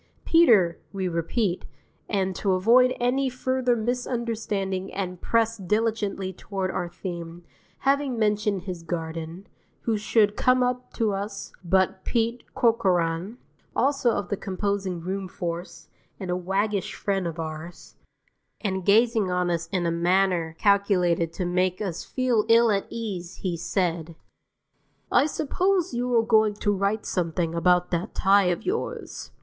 [0.25, 1.63] Peter, we repeat,
[2.09, 7.43] and to avoid any further misunderstanding and press diligently toward our theme,
[7.81, 9.45] having mentioned his garden,
[9.81, 13.37] who should come up to us but Pete Corcoran,
[13.75, 15.87] also of the composing room force,
[16.19, 17.93] and a waggish friend of ours,
[18.59, 23.35] and gazing on us in a manner calculated to make us feel ill at ease
[23.43, 24.15] he said,
[25.11, 29.29] "I suppose you are going to write something about that tie of yours."